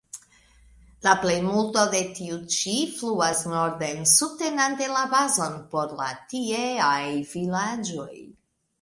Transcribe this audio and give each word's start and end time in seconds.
La 1.07 1.11
plejmulto 1.25 1.83
de 1.91 1.99
tiu 2.21 2.39
ĉi 2.55 2.73
fluas 2.95 3.43
norden, 3.53 4.03
subtenante 4.15 4.91
la 4.97 5.07
bazon 5.15 5.63
por 5.77 5.97
la 6.03 6.11
tieaj 6.35 7.01
vilaĝoj. 7.39 8.15